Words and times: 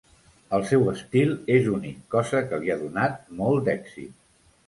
El 0.57 0.63
seu 0.69 0.85
estil 0.93 1.33
és 1.57 1.67
únic, 1.73 1.99
cosa 2.15 2.41
que 2.53 2.59
li 2.63 2.73
ha 2.73 2.77
donat 2.87 3.19
molt 3.43 3.65
d'èxit. 3.69 4.17